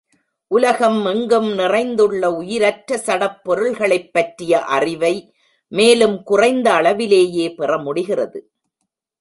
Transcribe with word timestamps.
உலகம் 0.47 1.05
எங்கும் 1.05 1.53
நிறைந்துள்ள 1.53 2.31
உயிரற்ற 2.31 2.97
சடப் 2.97 3.43
பொருள்களைப் 3.43 4.13
பற்றிய 4.13 4.61
அறிவை 4.61 5.33
மேலும் 5.67 6.23
குறைந்த 6.23 6.73
அளவிலேயே 6.73 7.53
பெற 7.53 7.77
முடிகிறது. 7.77 8.51